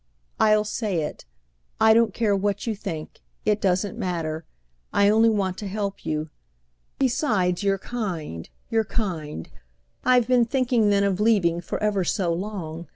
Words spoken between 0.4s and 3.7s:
say it; I don't care what you think; it